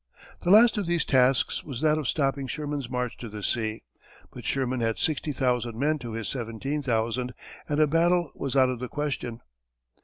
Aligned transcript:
The 0.41 0.49
last 0.49 0.79
of 0.79 0.87
these 0.87 1.05
tasks 1.05 1.63
was 1.63 1.81
that 1.81 1.99
of 1.99 2.07
stopping 2.07 2.47
Sherman's 2.47 2.89
march 2.89 3.17
to 3.17 3.29
the 3.29 3.43
sea, 3.43 3.83
but 4.31 4.45
Sherman 4.45 4.79
had 4.79 4.97
sixty 4.97 5.31
thousand 5.31 5.77
men 5.77 5.99
to 5.99 6.13
his 6.13 6.27
seventeen 6.27 6.81
thousand, 6.81 7.35
and 7.69 7.79
a 7.79 7.85
battle 7.85 8.31
was 8.33 8.55
out 8.55 8.69
of 8.69 8.79
the 8.79 8.89
question. 8.89 9.41